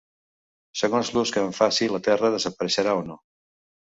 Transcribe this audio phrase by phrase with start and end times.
[0.79, 3.19] Segons l’ús que en faci la terra desapareixerà o no.